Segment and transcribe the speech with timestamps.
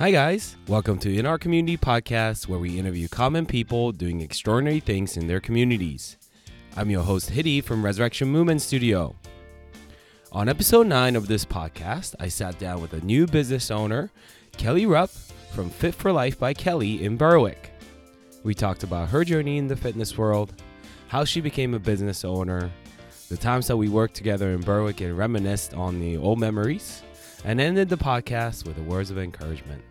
[0.00, 0.56] Hi, guys.
[0.66, 5.26] Welcome to In Our Community podcast, where we interview common people doing extraordinary things in
[5.26, 6.16] their communities.
[6.74, 9.14] I'm your host, Hiddy from Resurrection Movement Studio.
[10.32, 14.10] On episode 9 of this podcast, I sat down with a new business owner,
[14.52, 15.10] Kelly Rupp
[15.52, 17.70] from Fit for Life by Kelly in Berwick.
[18.42, 20.54] We talked about her journey in the fitness world,
[21.08, 22.70] how she became a business owner,
[23.28, 27.02] the times that we worked together in Berwick and reminisced on the old memories,
[27.44, 29.82] and ended the podcast with the words of encouragement.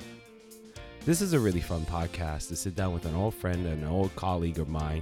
[1.05, 4.15] This is a really fun podcast to sit down with an old friend an old
[4.15, 5.01] colleague of mine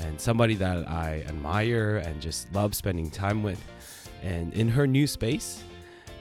[0.00, 3.62] and somebody that I admire and just love spending time with
[4.22, 5.62] and in her new space.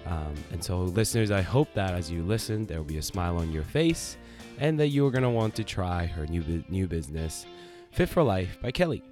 [0.05, 3.37] Um, and so, listeners, I hope that as you listen, there will be a smile
[3.37, 4.17] on your face
[4.59, 7.45] and that you are going to want to try her new, bu- new business,
[7.91, 9.03] Fit for Life by Kelly.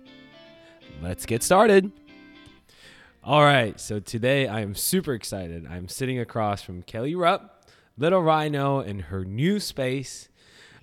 [1.02, 1.92] Let's get started.
[3.26, 5.66] All right, so today I am super excited.
[5.66, 7.64] I'm sitting across from Kelly Rupp,
[7.98, 10.28] Little Rhino, in her new space.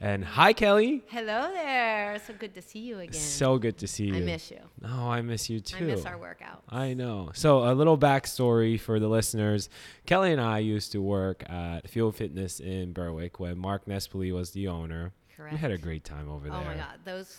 [0.00, 1.02] And hi, Kelly.
[1.08, 2.18] Hello there.
[2.26, 3.12] So good to see you again.
[3.12, 4.14] So good to see you.
[4.16, 4.60] I miss you.
[4.82, 5.76] Oh, I miss you too.
[5.76, 6.62] I miss our workout.
[6.70, 7.30] I know.
[7.34, 9.68] So, a little backstory for the listeners
[10.06, 14.52] Kelly and I used to work at Fuel Fitness in Berwick when Mark Nespoli was
[14.52, 15.12] the owner.
[15.36, 15.52] Correct.
[15.52, 16.58] We had a great time over there.
[16.58, 17.36] Oh my God, those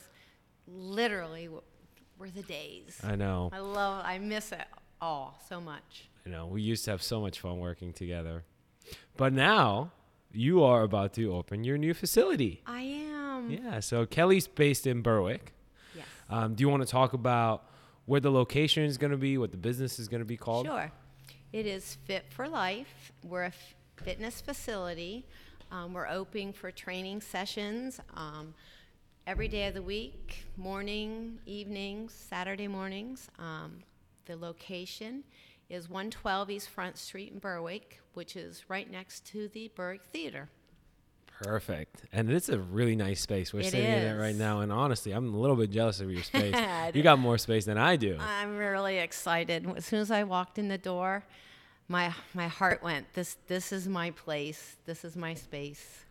[0.67, 1.49] literally
[2.19, 3.01] were the days.
[3.03, 3.49] I know.
[3.51, 4.03] I love.
[4.05, 4.67] I miss it
[5.01, 6.09] all so much.
[6.25, 6.45] I know.
[6.45, 8.43] We used to have so much fun working together.
[9.17, 9.91] But now
[10.31, 12.61] you are about to open your new facility.
[12.65, 13.49] I am.
[13.49, 13.79] Yeah.
[13.79, 15.53] So, Kelly's based in Berwick.
[15.95, 16.05] Yes.
[16.29, 17.65] Um, do you want to talk about
[18.05, 20.67] where the location is going to be, what the business is going to be called?
[20.67, 20.91] Sure.
[21.51, 23.11] It is Fit for Life.
[23.27, 25.25] We're a f- fitness facility.
[25.71, 28.53] Um, we're open for training sessions um,
[29.27, 33.29] every day of the week, morning, evenings, Saturday mornings.
[33.39, 33.79] Um,
[34.25, 35.23] the location
[35.69, 40.49] is 112 East Front Street in Berwick, which is right next to the Berwick Theater.
[41.41, 42.03] Perfect.
[42.11, 43.51] And it's a really nice space.
[43.51, 44.59] We're It sitting in it right now.
[44.59, 46.55] And honestly, I'm a little bit jealous of your space.
[46.93, 48.17] You got more space than I do.
[48.19, 49.67] I'm really excited.
[49.75, 51.23] As soon as I walked in the door,
[51.87, 53.13] my my heart went.
[53.13, 54.77] This this is my place.
[54.85, 56.05] This is my space.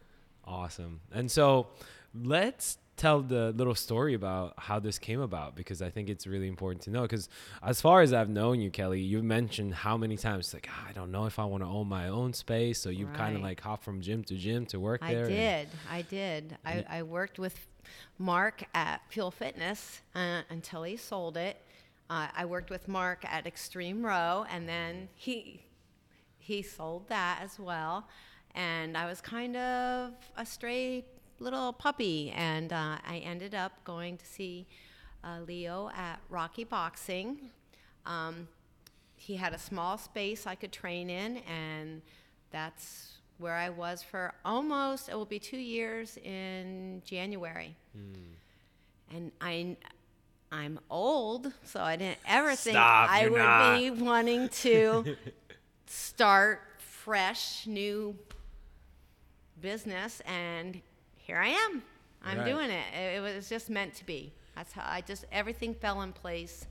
[0.44, 1.00] Awesome.
[1.12, 1.68] And so
[2.14, 6.48] let's tell the little story about how this came about because I think it's really
[6.48, 7.02] important to know.
[7.02, 7.30] Because
[7.62, 10.92] as far as I've known you, Kelly, you've mentioned how many times, like, "Ah, I
[10.92, 12.78] don't know if I want to own my own space.
[12.78, 15.28] So you've kind of like hopped from gym to gym to work I there.
[15.28, 15.68] did.
[15.90, 16.58] I did.
[16.64, 17.56] I, I worked with
[18.18, 21.56] Mark at Fuel Fitness uh, until he sold it.
[22.10, 25.62] Uh, I worked with Mark at Extreme Row, and then he
[26.38, 28.06] he sold that as well.
[28.54, 31.04] And I was kind of a stray
[31.40, 34.66] little puppy, and uh, I ended up going to see
[35.24, 37.50] uh, Leo at Rocky Boxing.
[38.06, 38.48] Um,
[39.16, 42.02] he had a small space I could train in, and
[42.50, 47.74] that's where I was for almost, it will be two years in January.
[49.12, 49.76] And I,
[50.52, 53.78] I'm old, so I didn't ever think I would not.
[53.78, 55.16] be wanting to
[55.86, 58.14] start fresh, new
[59.60, 60.20] business.
[60.26, 60.80] And
[61.30, 61.82] here I am.
[62.24, 62.44] I'm Right.
[62.44, 62.84] doing it.
[62.92, 63.18] it.
[63.18, 64.32] It was just meant to be.
[64.56, 66.66] That's how I just, everything fell in place,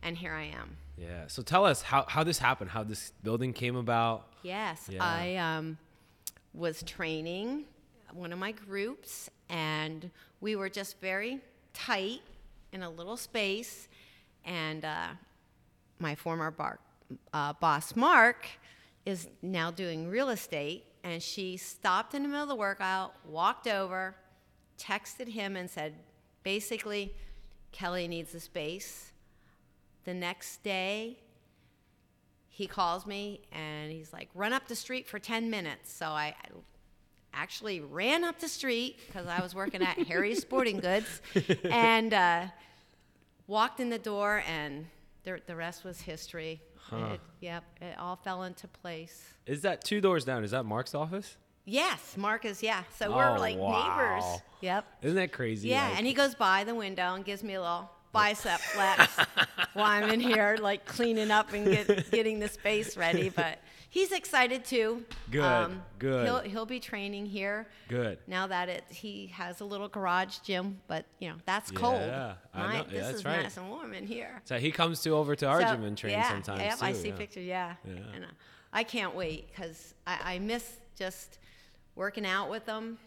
[0.00, 0.78] and here I am.
[0.96, 1.26] Yeah.
[1.26, 4.26] So tell us how, how this happened, how this building came about.
[4.42, 5.04] Yes, Yeah.
[5.04, 5.76] I um,
[6.54, 7.64] was training
[8.14, 11.40] one of my groups, and we were just very
[11.74, 12.22] tight
[12.72, 13.86] in a little space.
[14.46, 15.08] And uh,
[15.98, 16.78] my former bar,
[17.34, 18.46] uh, boss, Mark,
[19.04, 23.66] is now doing real estate, and she stopped in the middle of the workout, walked
[23.66, 24.14] over,
[24.78, 25.94] texted him, and said,
[26.42, 27.14] basically,
[27.72, 29.12] Kelly needs a space.
[30.04, 31.18] The next day,
[32.48, 35.92] he calls me and he's like, run up the street for 10 minutes.
[35.92, 36.34] So I
[37.32, 41.22] actually ran up the street because I was working at Harry's Sporting Goods
[41.64, 42.46] and uh,
[43.46, 44.86] walked in the door, and
[45.24, 46.60] the, the rest was history.
[46.92, 49.22] It, yep, it all fell into place.
[49.46, 50.42] Is that two doors down?
[50.44, 51.36] Is that Mark's office?
[51.64, 52.82] Yes, Marcus, yeah.
[52.98, 54.16] So Oh, we're like wow.
[54.18, 54.40] neighbors.
[54.60, 54.84] Yep.
[55.02, 55.68] Isn't that crazy?
[55.68, 59.16] Yeah, Like- and he goes by the window and gives me a little bicep flex
[59.74, 63.30] while I'm in here, like cleaning up and get, getting the space ready.
[63.34, 63.58] But
[63.88, 65.04] he's excited too.
[65.30, 66.24] Good, good.
[66.26, 68.18] He'll he'll be training here Good.
[68.26, 72.00] now that it he has a little garage gym, but you know that's cold.
[72.00, 72.72] Yeah, I know.
[72.78, 73.42] Yeah, This that's is right.
[73.42, 74.42] nice and warm in here.
[74.44, 76.84] So he comes to over to our So, gym and train yeah, sometimes Yeah, too.
[76.84, 77.16] I see yeah.
[77.16, 77.44] pictures.
[77.46, 77.92] Yeah, Yeah.
[78.14, 78.28] and uh,
[78.72, 81.38] I can't wait because I, I miss just
[81.96, 82.98] working out with them,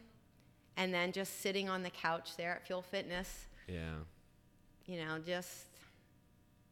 [0.78, 3.48] and then just sitting on the couch there at Fuel Fitness.
[3.68, 3.80] Yeah.
[4.86, 5.66] You know, just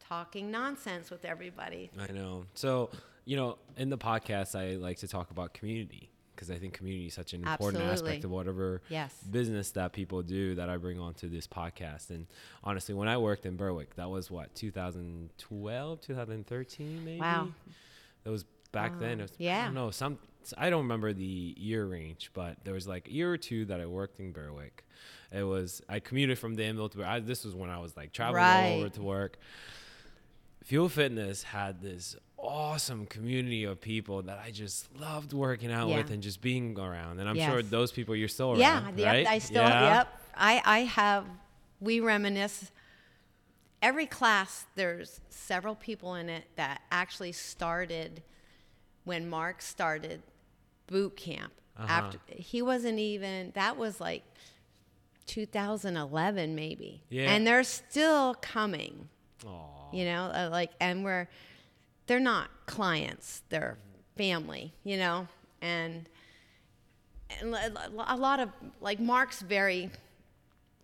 [0.00, 1.90] talking nonsense with everybody.
[1.98, 2.44] I know.
[2.54, 2.90] So,
[3.24, 7.06] you know, in the podcast, I like to talk about community because I think community
[7.06, 9.14] is such an important aspect of whatever Yes.
[9.30, 12.10] business that people do that I bring onto this podcast.
[12.10, 12.26] And
[12.64, 17.20] honestly, when I worked in Berwick, that was what 2012, 2013, maybe.
[17.20, 17.48] Wow.
[18.24, 19.18] That was back then.
[19.18, 19.24] Wow.
[19.24, 19.64] It was, I Yeah.
[19.66, 20.18] don't know some.
[20.58, 23.80] I don't remember the year range, but there was like a year or two that
[23.80, 24.84] I worked in Berwick.
[25.30, 27.04] It was I commuted from Danville to.
[27.04, 29.38] I, this was when I was like traveling all over to work.
[30.64, 35.98] Fuel Fitness had this awesome community of people that I just loved working out Yeah.
[35.98, 37.20] with and just being around.
[37.20, 39.26] And I'm sure those people you're still Yeah, around, yep, right?
[39.26, 39.94] I still, Yeah?
[39.98, 40.20] yep.
[40.34, 41.24] I, I have,
[41.80, 42.70] we reminisce.
[43.80, 48.22] Every class, there's several people in it that actually started
[49.04, 50.22] when Mark started
[50.86, 51.52] boot camp.
[51.76, 51.86] Uh-huh.
[51.88, 54.22] After he wasn't even, that was like
[55.26, 57.02] 2011 maybe.
[57.08, 57.32] Yeah.
[57.32, 59.08] And they're still coming,
[59.46, 59.90] Aw.
[59.92, 61.28] you know, uh, like, and we're,
[62.06, 63.78] they're not clients, they're
[64.16, 65.26] family, you know,
[65.62, 66.08] and
[67.40, 68.50] and a lot of
[68.80, 69.90] like Mark's very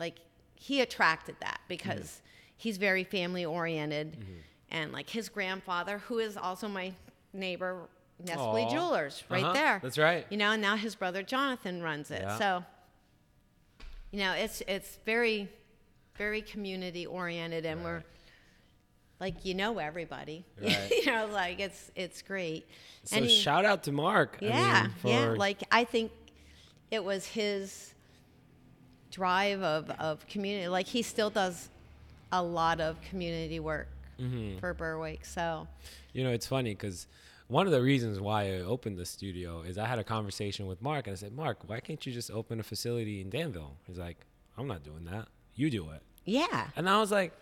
[0.00, 0.17] like
[0.55, 2.23] he attracted that because
[2.56, 4.17] he's very family oriented
[4.70, 6.93] and like his grandfather who is also my
[7.32, 7.88] neighbor
[8.25, 8.70] Nespoli Aw.
[8.70, 9.81] Jewelers right Uh-huh, there.
[9.82, 10.26] that's right.
[10.31, 12.23] You know, and now his brother Jonathan runs it.
[12.23, 12.38] Yeah.
[12.38, 12.65] So
[14.11, 15.49] you know, it's it's very
[16.17, 18.03] very community oriented and we're
[19.20, 20.44] like you know everybody.
[20.62, 20.91] Right.
[20.91, 22.67] you know, like it's it's great.
[23.05, 24.38] So And he- shout out to Mark.
[24.43, 25.29] I yeah, mean, yeah.
[25.37, 26.11] Like I think
[26.91, 27.94] it was his
[29.11, 30.69] drive of, of community.
[30.69, 31.69] Like he still does
[32.32, 33.88] a lot of community work
[34.20, 34.59] Mm-hmm.
[34.59, 35.25] for Berwick.
[35.25, 35.69] So
[36.12, 37.06] You know, it's funny because
[37.48, 40.80] one of the reasons why I opened the studio is I had a conversation with
[40.82, 43.76] Mark and I said, Mark, why can't you just open a facility in Danville?
[43.86, 44.18] He's like,
[44.56, 45.28] I'm not doing that.
[45.54, 46.02] You do it.
[46.24, 47.32] yeah, And I was like,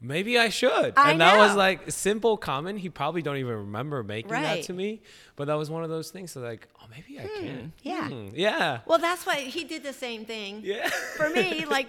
[0.00, 0.94] maybe I should.
[0.96, 2.78] I and that was like simple comment.
[2.78, 5.02] He probably don't even remember making that to me,
[5.36, 6.32] but that was one of those things.
[6.32, 7.72] So like, oh, maybe I can.
[7.82, 8.08] yeah.
[8.08, 8.80] Hmm, yeah.
[8.86, 10.60] Well, that's why he did the same thing.
[10.62, 10.88] Yeah.
[11.16, 11.88] For me, like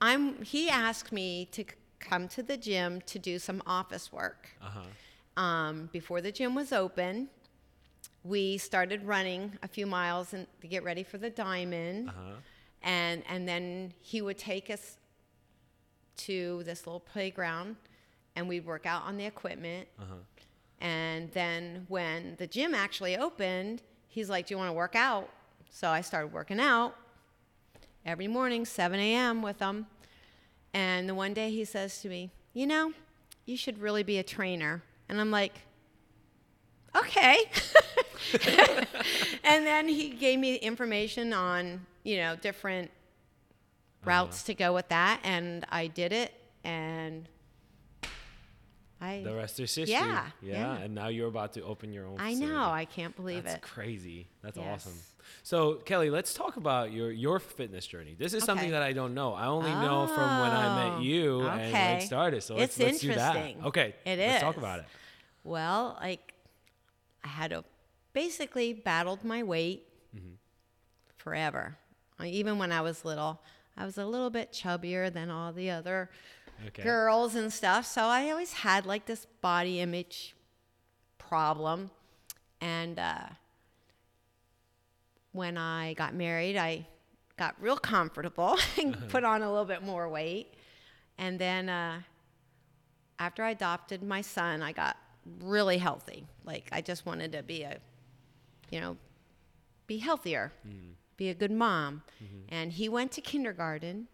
[0.00, 1.64] I'm he asked me to
[1.98, 4.50] come to the gym to do some office work.
[4.62, 4.80] Uh-huh.
[5.36, 7.28] Um, before the gym was open.
[8.24, 12.32] We started running a few miles and to get ready for the diamond, Uh-huh.
[12.82, 14.96] and and then he would take us
[16.18, 17.76] to this little playground,
[18.34, 19.88] and we'd work out on the equipment.
[20.00, 20.14] Uh-huh.
[20.80, 25.28] And then when the gym actually opened, he's like, "Do you want to work out?"
[25.70, 26.96] So I started working out
[28.04, 29.42] every morning, 7 a.m.
[29.42, 29.86] with him.
[30.72, 32.92] And the one day he says to me, You know,
[33.46, 34.82] you should really be a trainer.
[35.08, 35.52] And I'm like,
[36.96, 37.50] Okay.
[39.44, 42.90] and then he gave me information on, you know, different
[44.02, 44.10] uh-huh.
[44.10, 45.20] routes to go with that.
[45.22, 46.32] And I did it.
[46.64, 47.28] And
[49.06, 49.92] I, The rest is history.
[49.94, 50.52] Yeah, yeah.
[50.52, 50.76] yeah.
[50.78, 52.52] And now you're about to open your own I facility.
[52.54, 52.62] know.
[52.70, 53.60] I can't believe That's it.
[53.62, 54.28] That's crazy.
[54.42, 54.92] That's awesome.
[55.42, 58.14] So Kelly, let's talk about your your fitness journey.
[58.18, 59.34] This is something that I don't know.
[59.34, 62.42] I only know from when I met Oh, you and when it started.
[62.42, 63.36] So let's, It's let's do that.
[63.36, 63.64] interesting.
[63.64, 63.94] Okay.
[64.04, 64.84] It let's talk about it.
[65.44, 66.34] Well, like
[67.24, 67.64] I had to
[68.12, 69.82] basically battled my weight
[70.16, 70.34] Mm-hmm.
[71.16, 71.76] forever.
[72.24, 73.42] Even when I was little,
[73.76, 76.08] I was a little bit chubbier than all the other
[76.68, 76.82] Okay.
[76.82, 77.86] girls and stuff.
[77.86, 80.34] So I always had like this body image
[81.18, 81.90] problem.
[82.60, 83.26] And uh,
[85.32, 86.86] when I got married, I
[87.36, 90.54] got real comfortable and put on a little bit more weight.
[91.18, 92.00] And then uh,
[93.18, 94.96] after I adopted my son, I got
[95.40, 96.26] really healthy.
[96.44, 97.78] Like I just wanted to be a,
[98.70, 98.96] you know,
[99.86, 100.52] be healthier,
[101.16, 102.02] be a good mom.
[102.48, 104.08] And he went to kindergarten,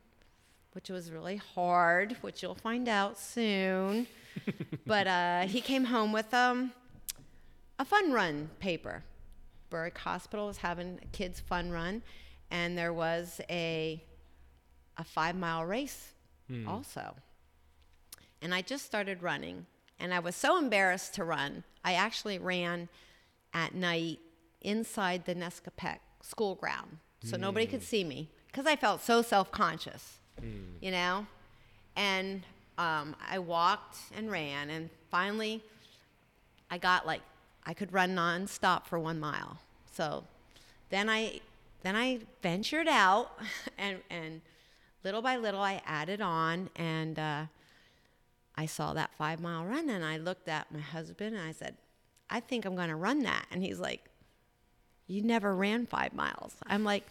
[0.72, 4.06] which was really hard, which you'll find out soon.
[4.86, 6.72] but uh, he came home with um,
[7.78, 9.04] a fun run paper.
[9.70, 12.02] Berwick Hospital was having a kids fun run,
[12.50, 14.02] and there was a
[14.98, 16.12] a five mile race
[16.68, 17.14] also.
[18.42, 19.66] And I just started running,
[19.98, 21.64] and I was so embarrassed to run.
[21.84, 22.88] I actually ran
[23.54, 24.18] at night
[24.60, 29.50] inside the Nescopeck school ground, so nobody could see me because I felt so self
[29.50, 30.18] conscious,
[30.80, 31.26] you know.
[31.96, 32.42] And
[32.78, 35.62] um, I walked and ran, and finally,
[36.70, 37.20] I got like
[37.64, 39.58] I could run nonstop for one mile.
[39.92, 40.24] So
[40.90, 41.40] then I
[41.82, 43.32] then I ventured out,
[43.78, 44.40] and and
[45.04, 47.44] little by little I added on, and uh,
[48.56, 51.76] I saw that five mile run, and I looked at my husband and I said,
[52.30, 54.04] I think I'm going to run that, and he's like,
[55.06, 56.54] You never ran five miles.
[56.66, 57.06] I'm like,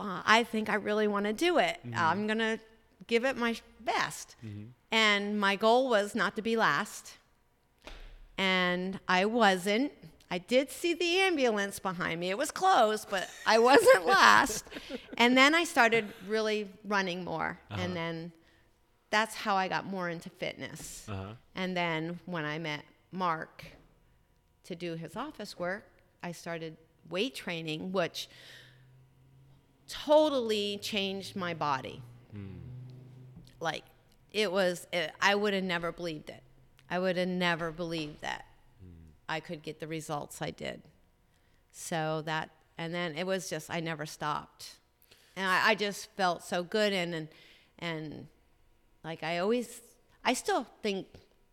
[0.00, 1.78] Well, I think I really want to do it.
[1.94, 2.58] I'm going to
[3.06, 4.36] give it my best.
[4.90, 7.18] And my goal was not to be last
[8.40, 9.92] and I wasn't.
[10.30, 12.30] I did see the ambulance behind me.
[12.30, 14.64] It was close, but I wasn't last.
[15.18, 17.60] And then I started really running more.
[17.70, 17.82] Uh-huh.
[17.82, 18.32] And then
[19.10, 21.06] that's how I got more into fitness.
[21.06, 21.34] Uh-huh.
[21.54, 23.66] And then when I met Mark
[24.64, 25.84] to do his office work,
[26.22, 26.78] I started
[27.10, 28.30] weight training, which
[29.90, 32.00] totally changed my body.
[33.60, 33.84] Like
[34.32, 36.42] it was, it, I would have never believed it.
[36.88, 38.46] I would have never believed that
[39.28, 40.82] I could get the results I did.
[41.72, 44.76] So that, and then it was just, I never stopped.
[45.36, 47.28] And I, I just felt so good and, and,
[47.78, 48.26] and
[49.04, 49.80] like I always,
[50.24, 51.06] I still think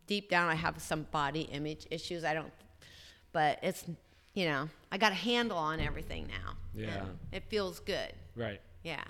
[0.06, 2.24] deep down I have some body image issues.
[2.24, 2.52] I don't,
[3.32, 3.84] but it's,
[4.34, 6.54] you know, I got a handle on everything now.
[6.74, 7.04] Yeah.
[7.32, 8.12] It feels good.
[8.38, 8.60] Right.
[8.82, 9.02] Yeah.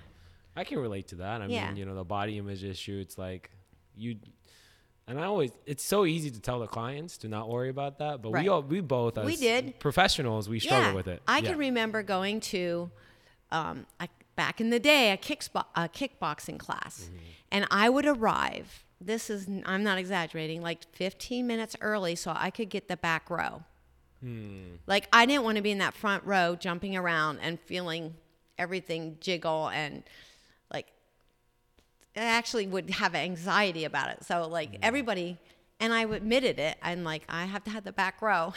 [0.56, 1.40] I can relate to that.
[1.42, 1.68] I Yeah.
[1.68, 3.50] mean, you know, the body image issue, it's like
[3.96, 4.16] you
[5.06, 8.20] and I always it's so easy to tell the clients to not worry about that,
[8.22, 8.42] but Right.
[8.42, 9.78] we all we both as We did.
[9.80, 11.22] professionals, we struggle with it.
[11.28, 11.50] I Yeah.
[11.50, 12.90] can remember going to,
[13.50, 17.16] um, a, back in the day, a, kicksbo- a kickboxing class, Mm-hmm.
[17.52, 18.84] and I would arrive.
[19.00, 23.30] This is I'm not exaggerating, like 15 minutes early, so I could get the back
[23.30, 23.62] row.
[24.20, 24.74] Hmm.
[24.86, 28.16] Like I didn't want to be in that front row, jumping around and feeling
[28.58, 30.02] everything jiggle and
[30.72, 30.86] like
[32.16, 34.24] I actually would have anxiety about it.
[34.24, 34.78] So like Mm.
[34.82, 35.38] everybody,
[35.80, 36.76] and I admitted it.
[36.82, 38.52] I'm like, I have to have the back row,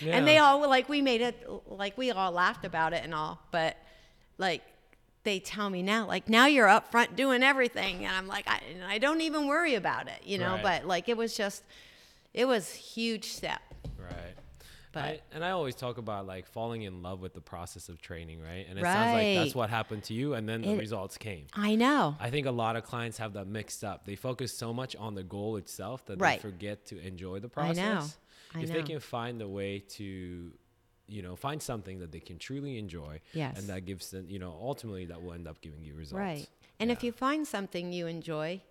[0.00, 0.12] Yeah.
[0.16, 3.14] and they all were like, we made it like we all laughed about it and
[3.14, 3.76] all, but
[4.38, 4.62] like
[5.24, 8.60] they tell me now, like now you're up front doing everything, and I'm like, I,
[8.74, 10.54] and I don't even worry about it, you know.
[10.54, 10.62] Right.
[10.62, 11.62] But like it was just,
[12.34, 13.60] it was huge step.
[13.98, 14.34] Right.
[14.92, 18.00] But- I, and I always talk about like falling in love with the process of
[18.00, 18.66] training, right?
[18.68, 21.46] And it sounds like that's what happened to you, and then the It- results came.
[21.52, 22.16] I know.
[22.20, 24.04] I think a lot of clients have that mixed up.
[24.06, 26.38] They focus so much on the goal itself that Right.
[26.40, 27.78] they forget to enjoy the process.
[27.78, 28.06] I know.
[28.54, 28.74] I if know.
[28.76, 30.52] they can find a way to,
[31.06, 33.58] you know, find something that they can truly enjoy, Yes.
[33.58, 36.18] and that gives them, you know, ultimately that will end up giving you results.
[36.18, 36.48] Right.
[36.80, 38.62] And if you find something you enjoy,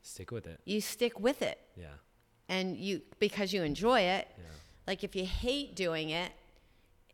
[0.00, 1.58] stick with it, you stick with it.
[1.76, 1.88] yeah,
[2.48, 4.44] and you because you enjoy it yeah,
[4.88, 6.32] like if you hate doing it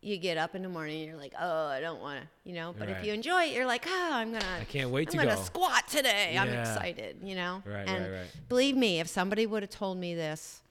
[0.00, 2.54] you get up in the morning and you're like oh i don't want to you
[2.54, 5.12] know but if you enjoy it you're like oh i'm gonna I can't wait i'm
[5.12, 5.42] to gonna go.
[5.42, 8.26] squat today i'm excited you know Right, and right, right.
[8.48, 10.62] believe me if somebody would have told me this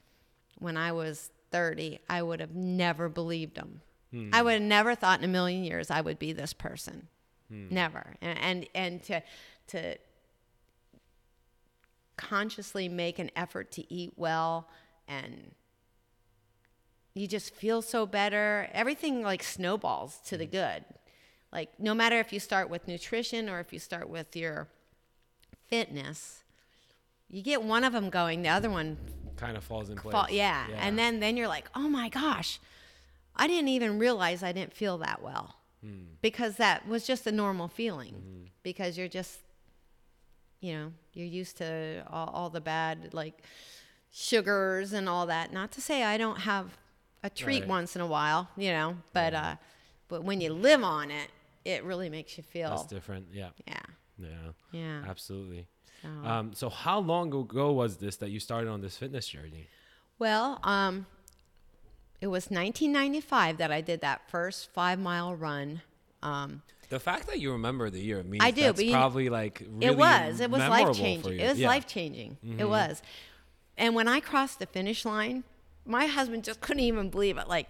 [0.60, 3.82] when i was 30 i would have never believed them
[4.12, 4.30] Hmm.
[4.32, 7.08] i would have never thought in a million years i would be this person
[7.50, 7.68] Hmm.
[7.72, 9.22] never and, and and to
[9.68, 9.98] to
[12.18, 14.70] consciously make an effort to eat well
[15.08, 15.52] and
[17.14, 18.70] you just feel so better.
[18.74, 20.52] Everything like snowballs to the mm.
[20.52, 20.86] good.
[21.52, 24.68] Like no matter if you start with nutrition or if you start with your
[25.68, 26.44] fitness
[27.34, 28.96] you get one of them going the other one
[29.38, 30.12] kind of falls in place.
[30.12, 30.68] fall, yeah.
[30.78, 32.60] and then then you're like oh my gosh
[33.36, 35.56] i didn't even realize i didn't feel that well.
[35.84, 36.04] Hmm.
[36.22, 38.14] Because that was just a normal feeling.
[38.14, 38.44] Mm-hmm.
[38.62, 39.40] Because you're just
[40.62, 43.42] you know you're used to all, all the bad like
[44.12, 45.52] sugars and all that.
[45.52, 46.78] Not to say i don't have
[47.24, 47.70] a treat Right.
[47.70, 49.56] once in a while you know but uh
[50.08, 51.30] but when you live on it
[51.66, 53.28] it really makes you feel that's different.
[53.32, 53.74] Yeah, yeah
[54.18, 54.28] yeah,
[54.72, 55.66] yeah absolutely.
[56.02, 56.10] so.
[56.10, 59.68] Um, so how long ago was this that you started on this fitness journey?
[60.20, 61.06] Well, um,
[62.22, 65.82] it was 1995 that I did that first five mile run.
[66.22, 69.64] Um, The fact that you remember the year means I do, that's but probably like
[69.68, 70.40] really it was.
[70.42, 71.40] It was life changing.
[71.40, 71.68] It was Yeah.
[71.68, 71.76] Mm-hmm.
[71.76, 72.38] life changing.
[72.60, 73.02] It was.
[73.78, 75.44] And when I crossed the finish line,
[75.86, 77.48] my husband just couldn't even believe it.
[77.48, 77.68] Like,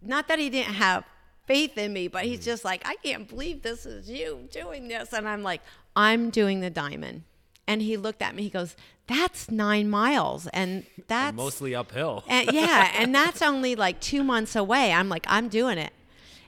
[0.00, 1.04] not that he didn't have
[1.46, 2.44] faith in me, but he's Mm.
[2.44, 5.12] just like, I can't believe this is you doing this.
[5.12, 5.60] And I'm like,
[5.94, 7.22] I'm doing the diamond.
[7.66, 8.42] And he looked at me.
[8.42, 8.74] He goes,
[9.06, 12.24] "That's nine miles, and that's mostly uphill.
[12.28, 14.92] and yeah, and that's only like two months away.
[14.92, 15.92] I'm like, I'm doing it.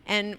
[0.07, 0.39] And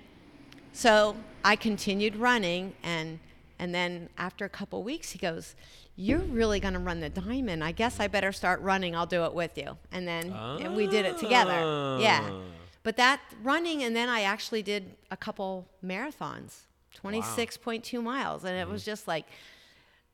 [0.73, 1.15] so
[1.45, 3.19] I continued running and
[3.57, 5.55] and then after a couple weeks he goes,
[5.95, 7.63] You're really gonna run the diamond.
[7.63, 8.95] I guess I better start running.
[8.95, 9.77] I'll do it with you.
[9.91, 11.97] And then and we did it together.
[11.99, 12.21] Yeah.
[12.23, 12.41] Ah.
[12.83, 16.61] But that running and then I actually did a couple marathons.
[17.03, 18.91] 26.2 miles and it was mm-hmm.
[18.91, 19.25] just like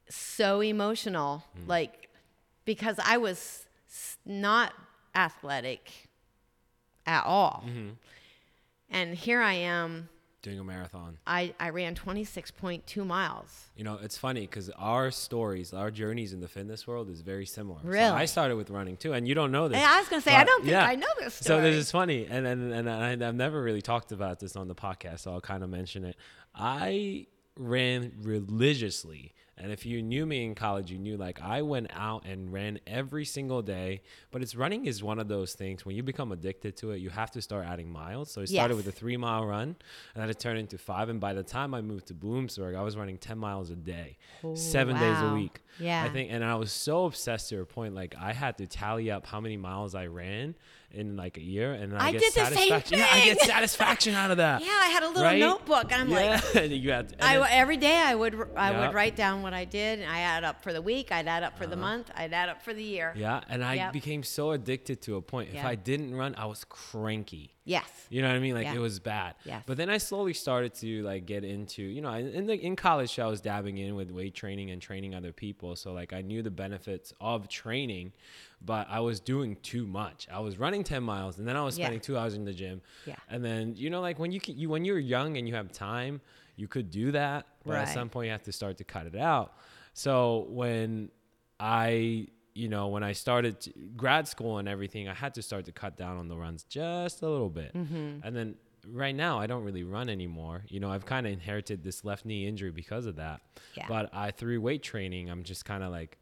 [0.10, 1.70] so emotional mm-hmm.
[1.70, 2.10] like
[2.66, 3.68] because I was
[4.26, 4.74] not
[5.16, 6.10] athletic
[7.06, 7.64] at all.
[7.68, 7.90] Mm-hmm.
[8.90, 10.10] And here I am.
[10.42, 11.20] Doing a marathon.
[11.28, 13.70] I, I ran 26.2 miles.
[13.76, 17.46] You know, it's funny because our stories, our journeys in the fitness world is very
[17.46, 17.80] similar.
[17.84, 18.10] So Really?
[18.10, 19.78] I started with running too, and you don't know this.
[19.78, 22.26] Hey, I was gonna say, I don't think I know this So this is funny,
[22.28, 25.42] and and, and I, I've never really talked about this on the podcast, so I'll
[25.42, 26.16] kind of mention it.
[26.56, 31.92] I ran religiously And if you knew me in college, you knew like I went
[31.94, 34.02] out and ran every single day.
[34.32, 37.10] But it's running is one of those things when you become addicted to it, you
[37.10, 38.32] have to start adding miles.
[38.32, 38.86] So I started Yes.
[38.86, 39.76] with a three mile run
[40.16, 41.10] and then it turned into five.
[41.10, 44.18] And by the time I moved to Bloomsburg, I was running 10 miles a day,
[44.44, 45.62] Oh, seven days a week.
[45.80, 46.04] Yeah.
[46.04, 49.12] I think, and I was so obsessed to a point, like I had to tally
[49.12, 50.56] up how many miles I ran
[50.94, 51.74] in like a year.
[51.74, 52.98] And I, I get did the same satisfaction.
[53.00, 54.62] Yeah, I get satisfaction out of that.
[54.66, 55.40] Yeah, I had a little Right?
[55.40, 58.72] notebook, and I'm like, yeah, you had to, I, then- every day I would I
[58.72, 58.86] Yeah.
[58.88, 61.44] would write down what I did, and I add up for the week, I'd add
[61.44, 63.10] up for the month, I'd add up for the year.
[63.12, 63.20] Uh-huh.
[63.20, 63.94] yeah, and I Yep.
[63.94, 65.50] became so addicted to a point.
[65.50, 65.68] If Yeah.
[65.68, 67.54] I didn't run, I was cranky.
[67.64, 67.86] Yes.
[68.10, 68.56] You know what I mean?
[68.56, 68.74] Like Yeah.
[68.76, 69.36] it was bad.
[69.46, 69.64] Yes.
[69.68, 72.76] But then I slowly started to like get into, you know, in in the in
[72.76, 75.76] college I was dabbing in with weight training and training other people.
[75.76, 78.14] So like I knew the benefits of training,
[78.64, 80.28] but I was doing too much.
[80.32, 81.86] I was running 10 miles and then I was Yeah.
[81.86, 82.82] spending 2 hours in the gym.
[83.06, 83.16] Yeah.
[83.30, 85.72] And then, you know, like when you can, you when you're young and you have
[85.72, 86.22] time,
[86.56, 89.16] you could do that, but at some point you have to start to cut it
[89.16, 89.54] out.
[89.94, 91.10] So when
[91.60, 93.56] I you know, when I started
[93.96, 97.22] grad school and everything, I had to start to cut down on the runs just
[97.22, 97.74] a little bit.
[97.74, 98.28] Mm-hmm.
[98.28, 100.66] And then right now, I don't really run anymore.
[100.68, 103.40] You know, I've kind of inherited this left knee injury because of that.
[103.74, 103.86] Yeah.
[103.88, 106.18] But I through weight training, I'm just kind of like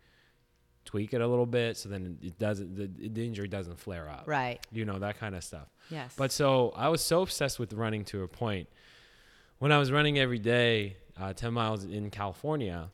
[0.90, 4.24] tweak it a little bit so then it doesn't the, the injury doesn't flare up.
[4.26, 4.60] Right.
[4.72, 5.68] You know, that kind of stuff.
[5.92, 6.16] Yes.
[6.18, 8.68] But so I was so obsessed with running to a point
[9.60, 12.90] when I was running every day, uh, 10 miles in California,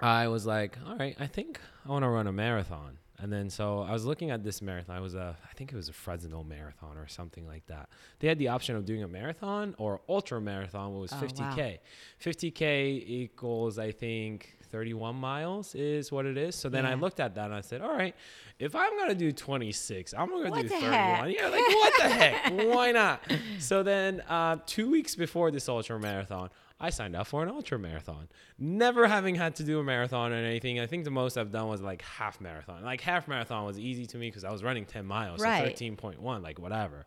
[0.00, 2.98] I was like, all right, I think I want to run a marathon.
[3.20, 4.96] And then so I was looking at this marathon.
[4.96, 7.88] I was a, I think it was a Fresno marathon or something like that.
[8.20, 11.78] They had the option of doing a marathon or ultra marathon, which was Oh, 50K.
[12.22, 16.54] 50K equals, I think, 31 miles is what it is.
[16.54, 18.14] So then I looked at that and I said, all right,
[18.58, 20.92] if I'm going to do 26, I'm going to do 31.
[20.92, 21.34] heck?
[21.36, 22.52] Yeah, like, what the heck?
[22.74, 23.22] Why not?
[23.58, 27.78] So then uh, two weeks before this ultra marathon, I signed up for an ultra
[27.78, 28.28] marathon.
[28.58, 30.78] Never having had to do a marathon or anything.
[30.78, 32.84] I think the most I've done was like half marathon.
[32.84, 35.76] Like half marathon was easy to me because I was running 10 miles, Right.
[35.76, 37.04] so 13.1, like whatever.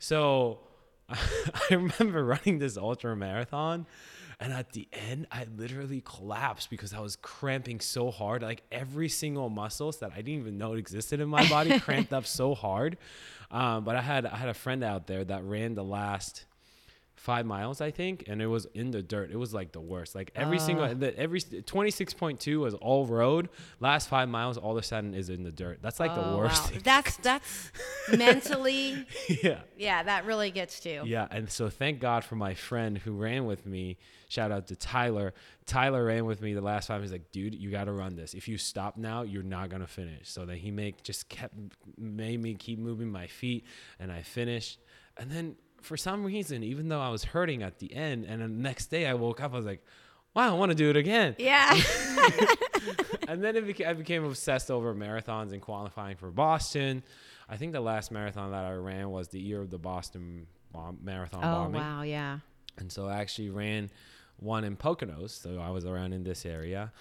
[0.00, 0.58] So
[1.08, 1.18] I
[1.70, 3.86] remember running this ultra marathon.
[4.40, 8.42] And at the end, I literally collapsed because I was cramping so hard.
[8.42, 12.26] Like every single muscles that I didn't even know existed in my body cramped up
[12.26, 12.96] so hard.
[13.52, 16.46] Um, but I had I had a friend out there that ran the last
[17.24, 19.30] five miles, I think, and it was in the dirt.
[19.30, 20.14] It was like the worst.
[20.14, 20.60] Like every ah.
[20.60, 23.48] single, the, every twenty six point two was all road.
[23.80, 25.78] Last five miles, all of a sudden, is in the dirt.
[25.80, 26.70] That's like the Oh, worst.
[26.74, 26.80] wow.
[26.84, 27.72] That's that's
[28.14, 29.06] mentally,
[29.42, 29.60] yeah.
[29.78, 30.90] yeah, that really gets to.
[30.90, 31.02] You.
[31.06, 33.96] Yeah, and so thank God for my friend who ran with me.
[34.28, 35.32] Shout out to Tyler.
[35.64, 37.00] Tyler ran with me the last time.
[37.00, 38.34] He's like, dude, you got to run this.
[38.34, 40.28] If you stop now, you're not gonna finish.
[40.28, 41.54] So then he make just kept
[41.96, 43.64] made me keep moving my feet,
[43.98, 44.78] and I finished.
[45.16, 48.48] And then for some reason, even though I was hurting at the end, and the
[48.48, 49.84] next day I woke up, I was like,
[50.34, 51.36] wow, I want to do it again.
[51.38, 51.70] Yeah.
[53.28, 57.02] and then it beca- I became obsessed over marathons and qualifying for Boston.
[57.48, 60.98] I think the last marathon that I ran was the year of the Boston bomb,
[61.02, 61.80] marathon oh bombing.
[61.80, 62.38] wow, yeah.
[62.78, 63.90] And so I actually ran
[64.38, 65.30] one in Poconos.
[65.30, 66.92] So I was around in this area.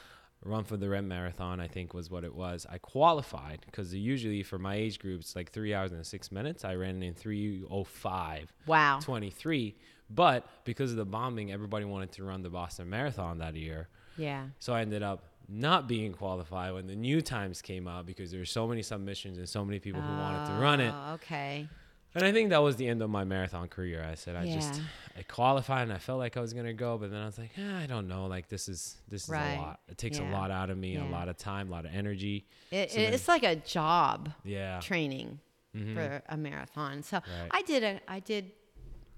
[0.46, 2.66] Run for the Red Marathon, I think was what it was.
[2.70, 6.66] I qualified because usually for my age group, it's like three hours and six minutes.
[6.66, 9.00] I ran in 305 Wow.
[9.02, 9.76] 23.
[10.10, 13.88] But because of the bombing, everybody wanted to run the Boston Marathon that year.
[14.18, 14.48] Yeah.
[14.60, 18.40] So I ended up not being qualified when the new times came out because there
[18.40, 20.94] were so many submissions and so many people who wanted to run it.
[20.96, 21.68] Oh, okay.
[22.16, 24.06] And I think that was the end of my marathon career.
[24.10, 24.80] I said I just
[25.18, 27.52] I qualified and I felt like I was gonna go, but then I was like,
[27.58, 28.28] eh, I don't know.
[28.28, 29.80] Like this is this is a lot.
[29.90, 32.46] It takes a lot out of me, a lot of time, a lot of energy.
[32.72, 34.80] It, So then- it's like a job Yeah.
[34.80, 35.40] training
[35.76, 35.94] Mhm.
[35.96, 37.02] for a marathon.
[37.04, 37.50] So Right.
[37.52, 38.52] I did a I did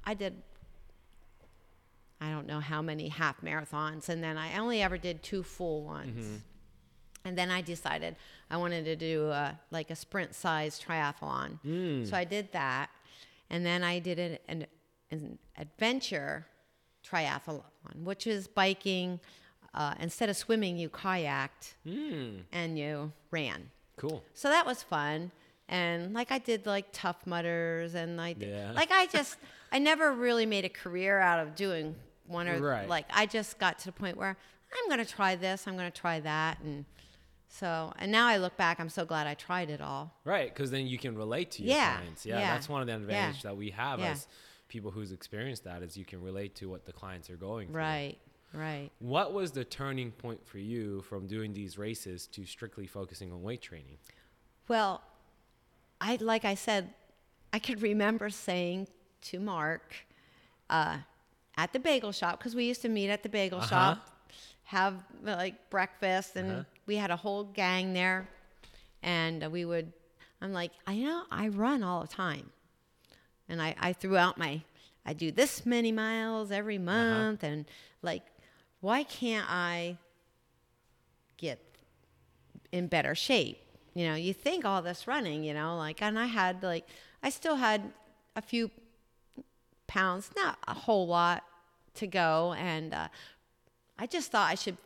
[0.05, 0.41] I did
[2.21, 5.83] I don't know how many half marathons and then I only ever did two full
[5.83, 6.25] ones.
[6.25, 6.35] Mm-hmm.
[7.25, 8.15] And then I decided
[8.49, 11.59] I wanted to do a, like a sprint size triathlon.
[11.65, 12.07] Mm.
[12.09, 12.89] So I did that.
[13.49, 14.65] And then I did an, an,
[15.11, 16.45] an adventure
[17.07, 17.61] triathlon,
[18.03, 19.19] which is biking.
[19.73, 22.43] Uh, instead of swimming, you kayaked Mm.
[22.53, 23.69] and you ran.
[23.97, 24.23] Cool.
[24.33, 25.31] So that was fun.
[25.67, 28.71] And like I did like Tough Mudders and I did, Yeah.
[28.73, 29.37] like I just
[29.71, 31.95] I never really made a career out of doing
[32.27, 32.87] one or Right.
[32.87, 34.37] like I just got to the point where
[34.77, 36.85] I'm gonna try this, I'm gonna try that and
[37.59, 40.11] so and now I look back, I'm so glad I tried it all.
[40.23, 42.25] Right, because then you can relate to your Yeah, clients.
[42.25, 44.11] Yeah, yeah, that's one of the advantages that we have yeah.
[44.11, 44.27] as
[44.67, 47.77] people who's experienced that is you can relate to what the clients are going through.
[47.77, 48.17] Right,
[48.53, 48.89] right.
[48.99, 53.41] What was the turning point for you from doing these races to strictly focusing on
[53.41, 53.97] weight training?
[54.67, 55.01] Well,
[56.01, 56.93] I like I said,
[57.53, 58.87] I could remember saying
[59.29, 59.95] to Mark
[60.69, 60.97] uh,
[61.57, 63.67] at the bagel shop because we used to meet at the bagel Uh-huh.
[63.69, 64.09] shop,
[64.63, 66.63] have like breakfast, and Uh-huh.
[66.85, 68.27] We had a whole gang there,
[69.01, 69.91] and we would.
[70.41, 72.49] I'm like, I know I run all the time,
[73.49, 74.61] and I I threw out my
[75.05, 77.65] I do this many miles every month, and
[78.01, 78.23] like,
[78.81, 79.97] why can't I
[81.37, 81.59] get
[82.71, 83.59] in better shape?
[83.93, 86.85] You know, you think all this running, you know, like, and I had like,
[87.23, 87.93] I still had
[88.35, 88.69] a few
[89.87, 91.43] pounds, not a whole lot
[91.95, 92.53] to go.
[92.57, 93.07] And uh,
[93.97, 94.77] I just thought I should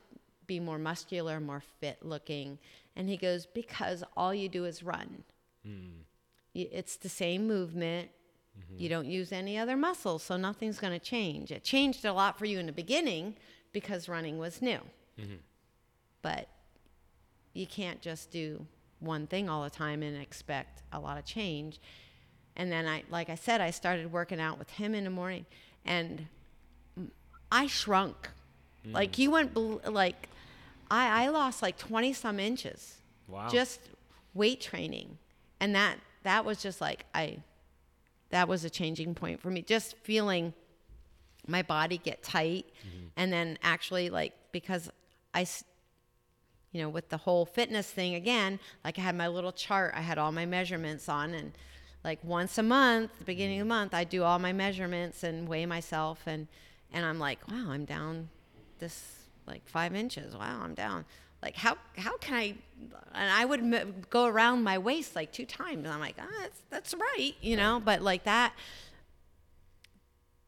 [0.50, 2.58] be more muscular, more fit looking.
[2.96, 5.24] And he goes, because all you do is run.
[5.64, 6.02] Hmm.
[6.54, 8.10] Y- It's the same movement.
[8.60, 8.82] Mm-hmm.
[8.82, 11.52] You don't use any other muscles, so nothing's going to change.
[11.52, 13.36] It changed a lot for you in the beginning
[13.72, 14.80] because running was new.
[15.20, 15.36] Mm-hmm.
[16.22, 16.50] But
[17.54, 18.66] you can't just do
[19.00, 21.80] one thing all the time and expect a lot of change.
[22.56, 25.46] And then I, like I said, I started working out with him in the morning,
[25.86, 26.26] and
[27.52, 28.30] I shrunk.
[28.86, 28.94] Mm.
[28.94, 29.56] Like you went,
[29.92, 30.28] like
[30.92, 32.98] I, I lost like twenty some inches,
[33.28, 33.48] Wow.
[33.50, 33.80] just
[34.34, 35.18] weight training,
[35.60, 37.38] and that that was just like I,
[38.30, 39.62] that was a changing point for me.
[39.62, 40.54] Just feeling
[41.48, 43.08] my body get tight, mm-hmm.
[43.18, 44.90] and then actually like because
[45.34, 45.46] I
[46.72, 50.02] you know, with the whole fitness thing again, like I had my little chart, I
[50.02, 51.52] had all my measurements on, and
[52.04, 53.80] like once a month, the beginning of the mm-hmm.
[53.80, 56.48] month, I do all my measurements and weigh myself, and
[56.94, 58.30] and I'm like, wow, I'm down
[58.80, 59.19] this
[59.50, 60.36] like five inches.
[60.36, 61.06] Wow, I'm down.
[61.42, 62.56] Like how how can I?
[63.14, 65.86] And I would m- go around my waist like two times.
[65.86, 67.82] And I'm like, ah, that's that's right, you know.
[67.84, 68.54] But like that,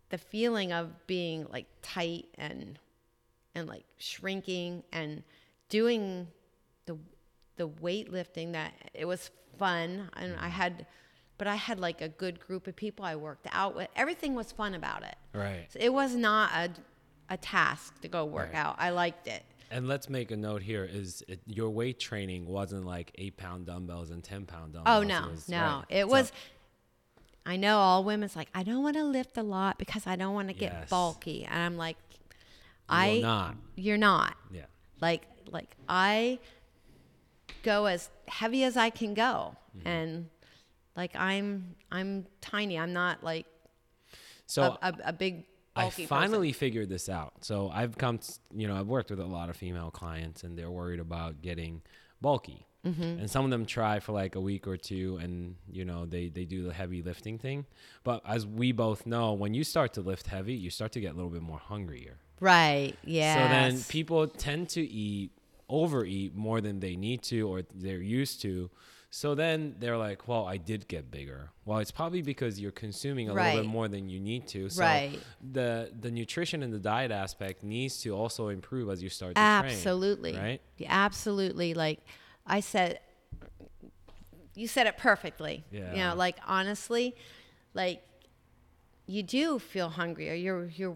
[0.09, 2.77] the feeling of being like tight and
[3.55, 5.23] and like shrinking and
[5.69, 6.27] doing
[6.85, 6.97] the
[7.55, 10.85] the weightlifting that it was fun and I had
[11.37, 13.87] but I had like a good group of people I worked out with.
[13.95, 15.15] Everything was fun about it.
[15.33, 15.65] right.
[15.69, 16.69] So it was not a
[17.31, 18.59] a task to go work Right.
[18.59, 18.75] out.
[18.77, 19.43] I liked it.
[19.71, 23.65] And let's make a note here: is it, your weight training wasn't like eight pound
[23.65, 25.03] dumbbells and ten pound dumbbells.
[25.03, 25.57] Oh no, It was- no.
[25.61, 25.83] right.
[25.89, 26.31] It So- was
[27.43, 30.35] I know all women's like, I don't want to lift a lot because I don't
[30.35, 30.89] want to get Yes.
[30.91, 31.43] bulky.
[31.45, 31.97] And I'm like,
[32.87, 33.55] I not.
[33.75, 34.35] you're not.
[34.51, 34.65] Yeah.
[34.99, 36.37] Like like I
[37.63, 39.55] go as heavy as I can go.
[39.77, 39.87] Mm-hmm.
[39.87, 40.29] And
[40.95, 42.77] like I'm I'm tiny.
[42.77, 43.45] I'm not like
[44.45, 47.33] So a, a, a big I finally figured this out.
[47.41, 48.19] So I've come,
[48.53, 51.81] you know, I've worked with a lot of female clients, and they're worried about getting
[52.21, 52.67] bulky.
[52.85, 53.03] Mm-hmm.
[53.03, 56.29] And some of them try for like a week or two, and you know, they
[56.29, 57.65] they do the heavy lifting thing.
[58.03, 61.13] But as we both know, when you start to lift heavy, you start to get
[61.13, 62.17] a little bit more hungrier.
[62.39, 62.95] Right.
[63.05, 63.35] Yeah.
[63.35, 65.31] So then people tend to eat,
[65.69, 68.69] overeat more than they need to or they're used to.
[69.13, 71.49] So then they're like, well, I did get bigger.
[71.65, 74.69] Well, it's probably because you're consuming a little bit more than you need to.
[74.69, 75.19] So Right.
[75.51, 79.41] the the nutrition and the diet aspect needs to also improve as you start to
[79.41, 80.31] Absolutely.
[80.31, 80.43] train.
[80.43, 80.61] Right?
[80.77, 81.73] Yeah, absolutely.
[81.73, 81.99] Like
[82.47, 83.01] I said,
[84.55, 85.65] you said it perfectly.
[85.71, 85.91] Yeah.
[85.91, 87.13] You know, like honestly,
[87.73, 88.01] like
[89.07, 90.95] you do feel hungry, or you're you're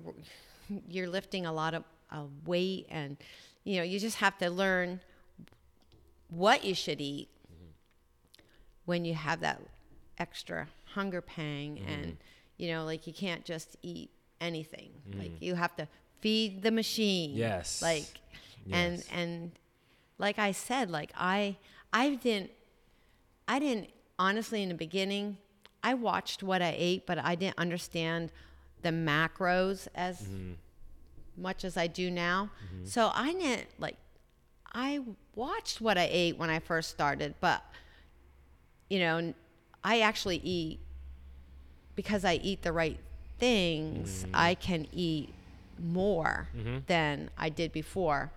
[0.88, 3.18] you're lifting a lot of uh, weight, and
[3.66, 5.02] you know you just have to learn
[6.30, 7.28] what you should eat
[8.86, 9.62] when you have that
[10.18, 11.90] extra hunger pang, Mm-hmm.
[11.92, 12.18] and
[12.58, 14.90] you know, like you can't just eat anything.
[15.18, 15.88] Like you have to
[16.22, 17.32] feed the machine.
[17.32, 17.38] Mm.
[17.38, 17.82] Yes.
[17.82, 18.06] Like
[18.72, 19.08] and Yes.
[19.12, 19.52] and
[20.18, 21.58] like I said, like I
[21.92, 22.52] I didn't
[23.48, 25.38] I didn't honestly in the beginning
[25.84, 28.32] I watched what I ate, but I didn't understand
[28.82, 30.54] the macros as Mm-hmm.
[31.42, 32.50] much as I do now.
[32.86, 33.98] So I didn't like
[34.74, 35.02] I
[35.36, 37.62] watched what I ate when I first started, but
[38.90, 39.34] you know,
[39.84, 40.80] I actually eat
[41.96, 43.00] because I eat the right
[43.40, 44.30] things, mm.
[44.34, 45.34] I can eat
[45.80, 46.80] more mm-hmm.
[46.88, 48.32] than I did before.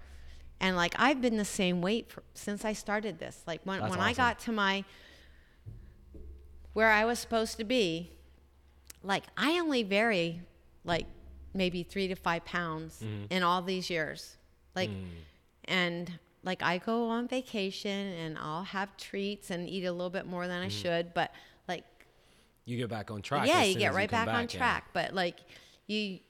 [0.61, 3.43] And like I've been the same weight for, since I started this.
[3.47, 4.85] Like when That's when I got to my
[6.73, 8.11] where I was supposed to be,
[9.03, 10.43] like I only vary
[10.85, 11.07] like
[11.55, 13.33] maybe 3 to 5 pounds mm-hmm.
[13.33, 14.37] in all these years.
[14.75, 15.07] Like mm.
[15.65, 20.27] and like I go on vacation and I'll have treats and eat a little bit
[20.27, 20.71] more than I mm.
[20.71, 21.33] should, but
[21.69, 21.85] like
[22.65, 23.47] You get back on track.
[23.47, 24.59] yeah, you get right come back, on yeah.
[24.59, 24.85] track.
[24.93, 25.41] But like
[25.87, 26.21] you,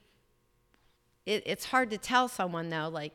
[1.27, 3.13] it, it's hard to tell someone though, like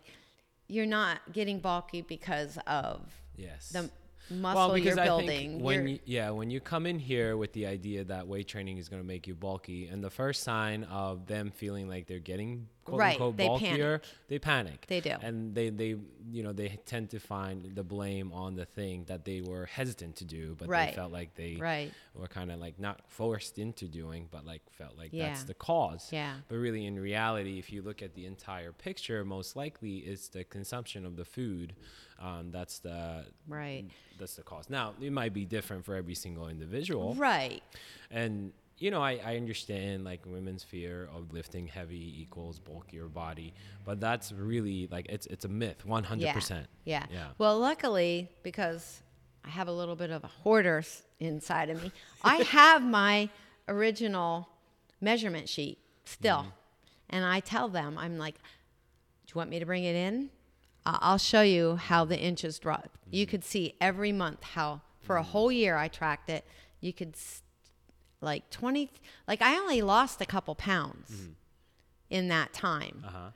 [0.67, 3.01] you're not getting bulky because of
[3.35, 3.69] Yes.
[3.69, 3.89] the
[4.29, 5.59] muscle well, you're building.
[5.61, 8.87] when you, yeah, when you come in here with the idea that weight training is
[8.89, 12.67] going to make you bulky, and the first sign of them feeling like they're getting
[12.85, 14.85] quote Right, unquote they bulkier, they panic.
[14.87, 15.15] They do.
[15.21, 15.95] and they they
[16.31, 20.15] you know they tend to find the blame on the thing that they were hesitant
[20.17, 20.89] to do, but Right.
[20.89, 21.91] they felt like they Right.
[22.13, 25.27] were kind of like not forced into doing, but like felt like Yeah.
[25.29, 26.09] that's the cause.
[26.11, 26.37] Yeah.
[26.47, 30.43] But really, in reality, if you look at the entire picture, most likely it's the
[30.43, 31.75] consumption of the food.
[32.19, 33.85] Um, that's the Right.
[34.19, 34.69] that's the cause.
[34.69, 37.61] Now, it might be different for every single individual, Right.
[38.11, 43.53] and you know, I, I understand like women's fear of lifting heavy equals bulkier body,
[43.85, 46.67] but that's really like it's it's a myth, one hundred percent.
[46.85, 47.05] Yeah.
[47.11, 47.27] Yeah.
[47.37, 49.01] Well, luckily, because
[49.45, 50.83] I have a little bit of a hoarder
[51.19, 51.91] inside of me,
[52.23, 53.29] I have my
[53.67, 54.49] original
[55.01, 56.37] measurement sheet still.
[56.39, 56.49] Mm-hmm.
[57.09, 58.39] And I tell them, I'm like, do
[59.33, 60.29] you want me to bring it in?
[60.85, 62.89] I'll show you how the inches drop.
[63.11, 63.29] You Mm-hmm.
[63.31, 66.43] could see every month how, for a whole year, I tracked it.
[66.81, 67.42] You could, s-
[68.23, 68.89] like 20,
[69.27, 71.31] like I only lost a couple pounds mm-hmm.
[72.09, 73.29] in that time Uh huh.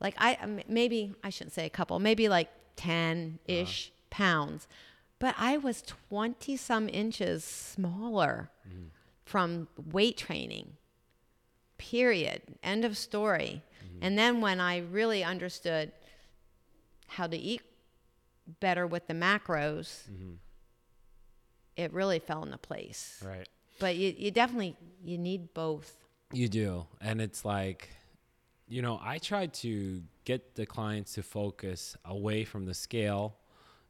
[0.00, 4.06] like I maybe I shouldn't say a couple, maybe like 10 ish uh-huh.
[4.10, 4.68] pounds,
[5.18, 8.86] but I was 20 some inches smaller mm-hmm.
[9.24, 10.76] from weight training.
[11.78, 12.42] Period.
[12.62, 13.62] End of story.
[13.84, 13.98] Mm-hmm.
[14.02, 15.92] And then when I really understood
[17.08, 17.62] how to eat
[18.60, 20.08] better with the macros,
[21.76, 23.22] it really fell into place.
[23.24, 23.48] Right.
[23.78, 25.96] But you, you definitely you need both.
[26.32, 26.86] You do.
[27.00, 27.90] And it's like,
[28.68, 33.36] you know, I try to get the clients to focus away from the scale.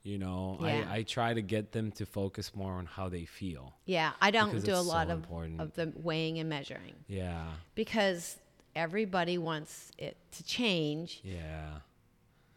[0.02, 0.84] You know, Yeah.
[0.90, 3.74] I, I try to get them to focus more on how they feel.
[3.86, 5.60] Yeah, I don't do a lot so of, important.
[5.60, 6.94] of the weighing and measuring.
[7.08, 7.44] Yeah.
[7.74, 8.36] because
[8.76, 11.78] everybody wants it to change Yeah.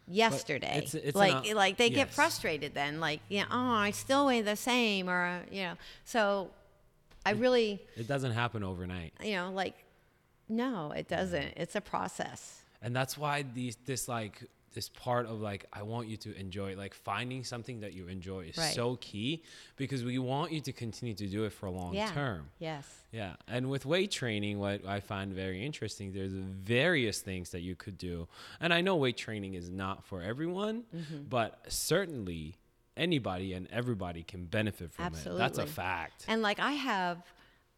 [0.07, 0.77] yesterday.
[0.77, 4.41] it's- it's like like they get frustrated then like, you know, oh, I still weigh
[4.41, 5.73] the same or you know.
[6.05, 6.49] So
[7.27, 9.13] I really, It doesn't happen overnight.
[9.23, 9.75] you know, like
[10.49, 11.53] no, it doesn't.
[11.57, 12.61] It's a process.
[12.81, 16.75] and that's why these this like this part of like i want you to enjoy
[16.83, 18.75] like finding something that you enjoy is Right.
[18.75, 19.41] so key
[19.75, 22.11] because we want you to continue to do it for a long yeah.
[22.11, 22.85] term Yes.
[23.11, 27.75] yeah and with weight training what i find very interesting there's various things that you
[27.75, 28.27] could do
[28.61, 31.23] and i know weight training is not for everyone Mm-hmm.
[31.37, 32.55] but certainly
[32.97, 37.19] anybody and everybody can benefit from it that's a fact And like I have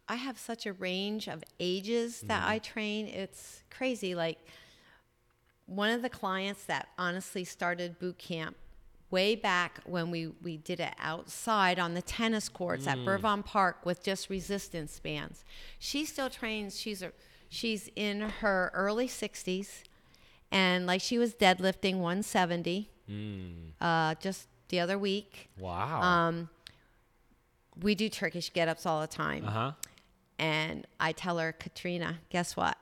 [0.08, 2.50] I have such a range of ages that Mm-hmm.
[2.50, 3.06] I train.
[3.06, 4.16] It's crazy.
[4.16, 4.38] Like
[5.66, 8.56] one of the clients that honestly started boot camp
[9.10, 12.92] way back when we, we did it outside on the tennis courts Mm.
[12.92, 15.44] at Bourbon Park with just resistance bands.
[15.78, 16.78] She still trains.
[16.78, 17.12] She's a,
[17.48, 19.82] she's in her early 60s
[20.50, 23.72] and like she was deadlifting 170 Mm.
[23.80, 25.50] uh, just the other week.
[25.58, 26.48] wow Um,
[27.80, 29.44] we do Turkish get ups all the time.
[29.46, 29.72] uh-huh
[30.38, 32.76] And I tell her, Katrina, guess what?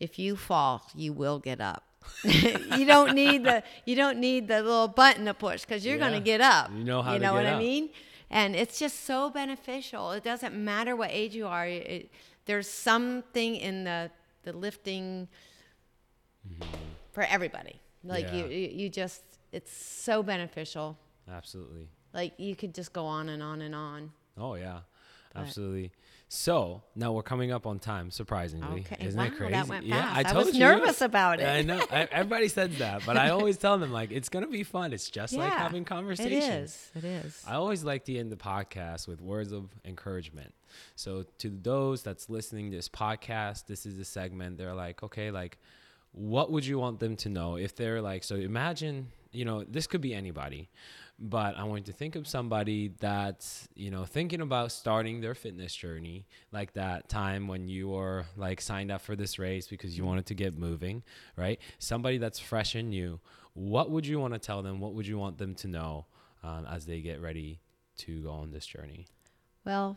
[0.00, 1.84] If you fall, you will get up.
[2.24, 6.08] you don't need the you don't need the little button to push because you're Yeah.
[6.08, 6.70] gonna get up.
[6.72, 7.56] You know how You know what up.
[7.56, 7.90] I mean?
[8.30, 10.10] And it's just so beneficial.
[10.12, 11.66] It doesn't matter what age you are.
[11.66, 12.10] It,
[12.46, 14.10] there's something in the
[14.44, 15.26] the lifting
[17.12, 17.80] for everybody.
[18.04, 18.36] Like Mm-hmm.
[18.36, 18.46] Yeah.
[18.46, 19.22] you you just
[19.56, 20.96] it's so beneficial.
[21.30, 24.12] absolutely Like you could just go on and on and on.
[24.38, 24.80] Oh yeah,
[25.34, 25.92] absolutely.
[26.28, 28.80] So now we're coming up on time, surprisingly.
[28.80, 28.96] Okay.
[29.06, 29.52] Isn't Wow, it crazy?
[29.52, 30.10] that went Yeah.
[30.12, 30.60] I told was you.
[30.64, 31.46] nervous about it.
[31.46, 31.80] I know.
[31.90, 34.92] I, everybody says that, but I always tell them like it's gonna be fun.
[34.92, 36.90] It's just like having conversations.
[36.96, 37.04] It is.
[37.04, 37.44] It is.
[37.46, 40.52] I always like to end the podcast with words of encouragement.
[40.96, 44.58] So to those that's listening to this podcast, this is a segment.
[44.58, 45.58] They're like, okay, like,
[46.12, 48.24] what would you want them to know if they're like?
[48.24, 50.68] So imagine, you know, this could be anybody,
[51.18, 55.34] but I want you to think of somebody that's, you know, thinking about starting their
[55.34, 59.96] fitness journey, like that time when you were like signed up for this race because
[59.96, 61.02] you wanted to get moving,
[61.36, 61.58] right?
[61.78, 63.20] Somebody that's fresh and new.
[63.54, 64.80] What would you want to tell them?
[64.80, 66.06] What would you want them to know
[66.44, 67.60] um, as they get ready
[67.98, 69.06] to go on this journey?
[69.64, 69.96] Well,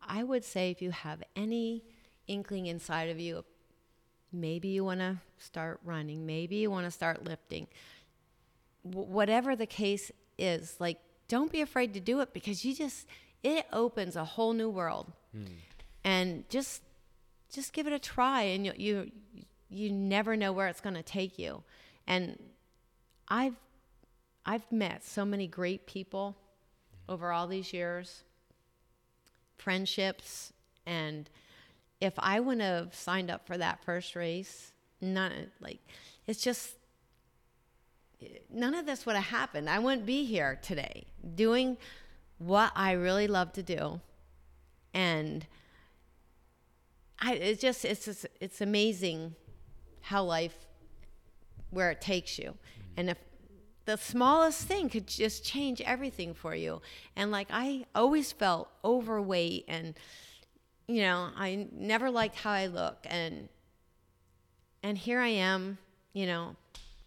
[0.00, 1.84] I would say if you have any
[2.26, 3.44] inkling inside of you,
[4.32, 7.66] maybe you want to start running, maybe you want to start lifting,
[8.92, 10.98] whatever the case is, like
[11.28, 13.06] don't be afraid to do it because you just
[13.42, 15.44] it opens a whole new world, hmm.
[16.04, 16.82] and just
[17.52, 19.10] just give it a try, and you you
[19.68, 21.62] you never know where it's going to take you,
[22.06, 22.38] and
[23.28, 23.56] I've
[24.44, 26.36] I've met so many great people
[27.08, 28.24] over all these years
[29.58, 30.52] friendships
[30.86, 31.28] and
[32.00, 35.80] if I wouldn't have signed up for that first race, none like
[36.26, 36.76] it's just
[38.50, 39.68] none of this would have happened.
[39.68, 41.76] I wouldn't be here today doing
[42.38, 44.00] what I really love to do.
[44.94, 45.46] And
[47.20, 49.34] I it's just it's just, it's amazing
[50.00, 50.56] how life
[51.70, 52.50] where it takes you.
[52.50, 52.92] Mm-hmm.
[52.96, 53.18] And if
[53.84, 56.82] the smallest thing could just change everything for you.
[57.16, 59.94] And like I always felt overweight and
[60.86, 63.48] you know, I never liked how I look and
[64.82, 65.78] and here I am,
[66.12, 66.56] you know,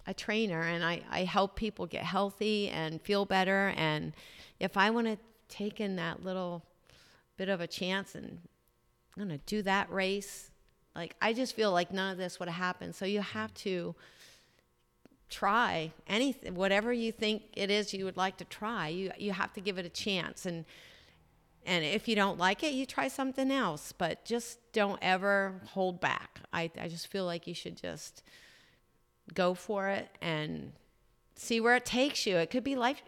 [0.08, 4.14] a trainer and I, I help people get healthy and feel better and
[4.60, 5.18] if I want to
[5.50, 6.64] take in that little
[7.38, 8.40] bit of a chance and
[9.18, 10.52] I'm gonna do that race,
[10.96, 12.96] like I just feel like none of this would have happened.
[12.96, 13.96] So you have to
[15.30, 19.54] try anything whatever you think it is you would like to try you you have
[19.54, 20.66] to give it a chance and
[21.66, 26.02] and if you don't like it you try something else but just don't ever hold
[26.02, 28.24] back i, I just feel like you should just
[29.34, 30.72] go for it and
[31.36, 33.02] see where it takes you it could be life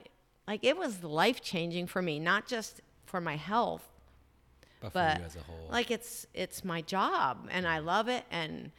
[0.48, 3.88] like it was life changing for me not just for my health
[4.80, 5.68] But, but for you as a whole.
[5.72, 8.72] like it's it's my job and I love it and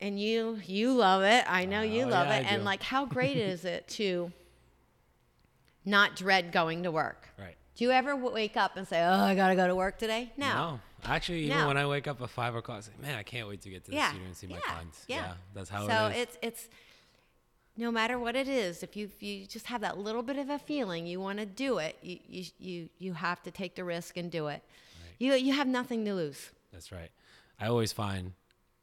[0.00, 1.44] and you you love it.
[1.48, 2.46] I know you Oh, love yeah, it.
[2.50, 4.32] And like how great is it to
[5.84, 7.28] not dread going to work?
[7.38, 7.54] right.
[7.76, 10.32] Do you ever wake up and say, "Oh, I gotta go to work today"?
[10.36, 10.46] No.
[10.54, 10.80] No.
[11.04, 11.66] Actually, even No.
[11.68, 13.84] when I wake up at five o'clock, it's like, man, I can't wait to get
[13.84, 14.10] to the Yeah.
[14.10, 14.60] studio and see my yeah.
[14.60, 15.04] clients.
[15.08, 15.34] Yeah.
[15.54, 15.90] that's how it is.
[15.90, 16.16] so it is.
[16.22, 16.68] it's it's
[17.76, 20.50] no matter what it is, if you if you just have that little bit of
[20.50, 23.84] a feeling you want to do it, you you you, you have to take the
[23.84, 24.62] risk and do it.
[25.18, 26.50] You you have nothing to lose.
[26.72, 27.10] That's right.
[27.58, 28.32] I always find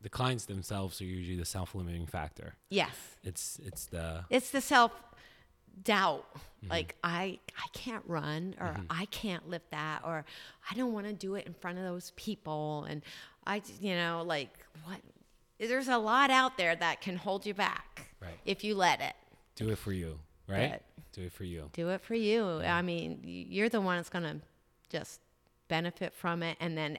[0.01, 2.55] the clients themselves are usually the self-limiting factor.
[2.69, 2.95] Yes.
[3.23, 4.91] It's it's the it's the self
[5.83, 6.25] doubt
[6.59, 6.71] Mm-hmm.
[6.71, 10.25] like i i can't run or i can't lift that or
[10.69, 13.01] i don't want to do it in front of those people and
[13.47, 14.49] i you know like
[14.83, 14.97] what
[15.57, 18.37] there's a lot out there that can hold you back Right.
[18.45, 19.13] if you let it
[19.55, 20.71] do it for you, right?
[20.71, 21.69] But- do it for you.
[21.71, 24.41] do it for you i mean you're the one that's going to
[24.89, 25.21] just
[25.69, 26.97] benefit from it and then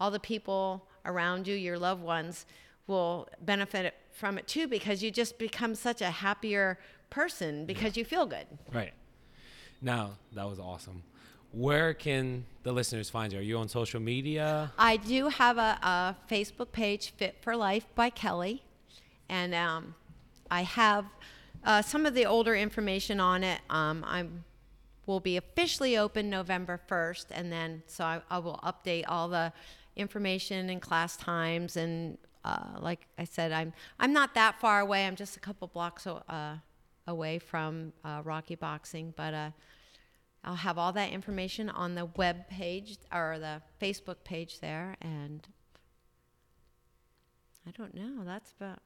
[0.00, 2.46] all the people around you your loved ones
[2.86, 6.78] will benefit from it too because you just become such a happier
[7.12, 8.92] person because you feel good Right.
[9.82, 11.02] Now that was awesome.
[11.50, 13.40] Where can the listeners find you?
[13.40, 14.72] Are you on social media?
[14.78, 18.62] I do have a, a Facebook page, Fit for Life by Kelly,
[19.28, 19.94] and um,
[20.50, 21.04] I have
[21.64, 23.60] uh, some of the older information on it.
[23.68, 24.44] Um, I'm
[25.04, 29.52] will be officially open November 1st, and then so I, I will update all the
[29.96, 31.76] information and class times.
[31.76, 35.06] And uh, like I said, I'm I'm not that far away.
[35.06, 36.56] I'm just a couple blocks uh,
[37.12, 39.32] away from uh, Rocky Boxing, but.
[39.34, 39.50] Uh,
[40.44, 44.96] I'll have all that information on the web page or the Facebook page there.
[45.00, 45.46] And
[47.66, 48.24] I don't know.
[48.24, 48.80] That's about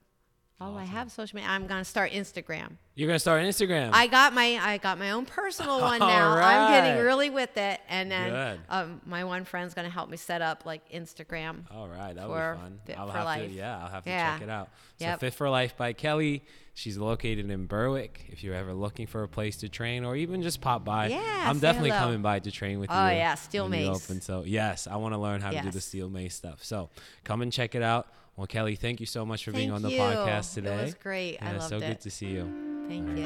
[0.60, 1.10] all I have.
[1.10, 1.50] Social media.
[1.50, 2.72] I'm gonna start Instagram.
[2.94, 3.90] You're gonna start Instagram.
[3.92, 6.36] I got my I got my own personal one now.
[6.36, 7.80] I'm getting really with it.
[7.88, 11.62] And then um, my one friend's gonna help me set up like Instagram.
[11.70, 12.80] All right, that'll be fun.
[12.84, 13.48] Fit I'll for have Life.
[13.50, 14.34] to, yeah, I'll have to Yeah.
[14.34, 14.68] check it out.
[14.98, 15.20] So Yep.
[15.20, 16.44] Fit for Life by Kelly.
[16.76, 18.26] She's located in Berwick.
[18.28, 21.48] If you're ever looking for a place to train or even just pop by, Yeah,
[21.48, 22.02] I'm definitely hello.
[22.02, 23.00] coming by to train with oh, you.
[23.00, 23.88] Oh, yeah, steel mace.
[23.88, 24.20] Open.
[24.20, 26.62] So yes, I want to learn how to do the steel mace stuff.
[26.62, 26.90] So
[27.24, 28.08] come and check it out.
[28.36, 29.98] Well, Kelly, thank you so much for being on the you.
[29.98, 30.78] podcast today.
[30.78, 31.38] It was great.
[31.40, 31.86] I Yeah, loved so it.
[31.86, 32.84] good to see you.
[32.88, 33.16] Thank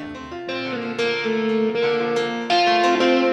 [3.18, 3.29] you.